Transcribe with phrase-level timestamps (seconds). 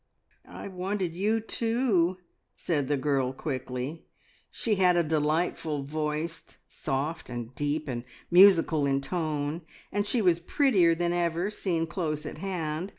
[0.49, 2.17] "I wanted you too!"
[2.57, 4.07] said the girl quickly.
[4.49, 9.61] She had a delightful voice; soft, and deep, and musical in tone,
[9.91, 12.89] and she was prettier than ever, seen close at hand.